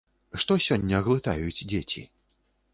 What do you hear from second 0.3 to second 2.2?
Што сёння глытаюць дзеці?